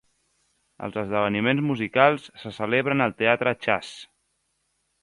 [0.87, 4.05] Els esdeveniments musicals se celebren al teatre Chasse.